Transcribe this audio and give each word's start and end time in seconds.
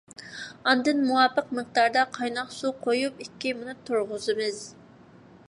ئاندىن 0.69 1.03
مۇۋاپىق 1.09 1.51
مىقداردا 1.57 2.07
قايناق 2.17 2.57
سۇ 2.57 2.73
قۇيۇپ، 2.87 3.23
ئىككى 3.27 3.55
مىنۇت 3.61 3.87
تۇرغۇزىمىز. 3.91 4.67